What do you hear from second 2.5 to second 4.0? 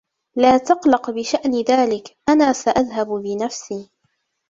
سأذهب بنفسي.